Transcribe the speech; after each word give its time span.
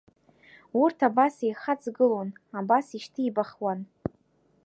Урҭ 0.81 0.97
абас 1.07 1.35
еихаҵгылон, 1.45 2.29
абас 2.59 2.87
ишьҭибахуан. 2.97 3.79